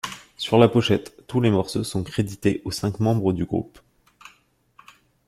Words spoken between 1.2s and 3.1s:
tous les morceaux sont crédités aux cinq